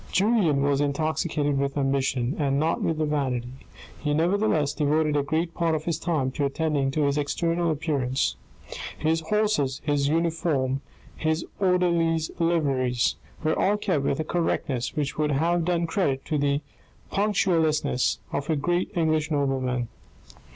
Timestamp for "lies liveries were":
11.91-13.53